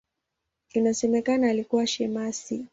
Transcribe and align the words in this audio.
Inasemekana 0.73 1.49
alikuwa 1.49 1.87
shemasi. 1.87 2.65